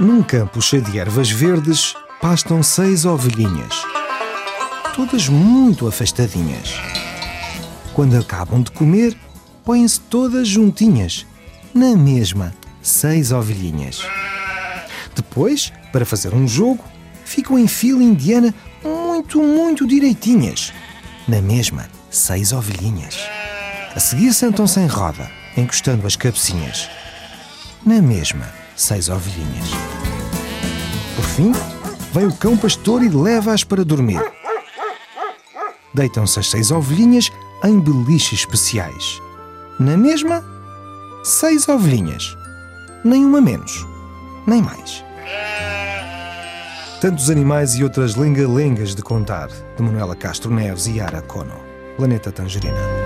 [0.00, 3.82] Num campo cheio de ervas verdes, pastam seis ovelhinhas,
[4.96, 6.74] todas muito afastadinhas.
[7.92, 9.14] Quando acabam de comer,
[9.62, 11.26] põem-se todas juntinhas,
[11.74, 14.02] na mesma, seis ovelhinhas.
[15.14, 16.82] Depois, para fazer um jogo,
[17.22, 20.72] ficam em fila indiana muito, muito direitinhas,
[21.28, 23.18] na mesma, seis ovelhinhas.
[23.94, 26.88] A seguir sentam-se em roda, encostando as cabecinhas,
[27.84, 29.68] na mesma, seis ovelhinhas.
[31.16, 31.52] Por fim,
[32.12, 34.20] vem o cão pastor e leva-as para dormir.
[35.94, 37.30] Deitam-se as seis ovelhinhas
[37.64, 39.20] em beliches especiais.
[39.78, 40.42] Na mesma,
[41.22, 42.36] seis ovelhinhas.
[43.04, 43.86] Nem uma menos,
[44.46, 45.04] nem mais.
[47.00, 51.60] Tantos animais e outras lenga-lengas de contar, de Manuela Castro Neves e Ara Cono.
[51.96, 53.01] Planeta Tangerina.